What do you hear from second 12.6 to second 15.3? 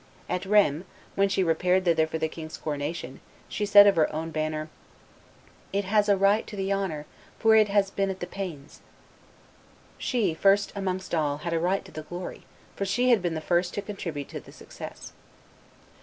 for she had been the first to contribute to the success.